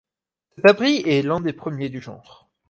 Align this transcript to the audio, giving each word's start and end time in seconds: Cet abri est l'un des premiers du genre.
Cet 0.55 0.65
abri 0.65 1.03
est 1.05 1.21
l'un 1.21 1.39
des 1.41 1.53
premiers 1.53 1.89
du 1.89 2.01
genre. 2.01 2.49